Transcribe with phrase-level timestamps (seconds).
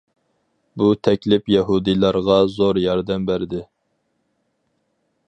[0.81, 3.63] بۇ تەكلىپ يەھۇدىيلارغا زور ياردەم بەردى.